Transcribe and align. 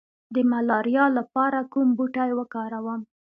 د 0.33 0.35
ملاریا 0.51 1.05
لپاره 1.17 1.59
کوم 1.71 1.87
بوټی 1.97 2.31
وکاروم؟ 2.39 3.01